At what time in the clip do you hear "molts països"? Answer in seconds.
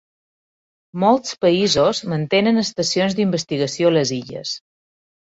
1.01-1.99